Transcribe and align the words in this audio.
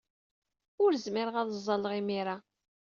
Ur 0.83 0.91
zmireɣ 1.05 1.35
ad 1.37 1.49
ẓẓalleɣ 1.57 1.93
imir-a. 1.99 2.35